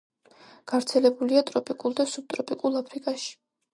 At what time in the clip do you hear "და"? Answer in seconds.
2.01-2.07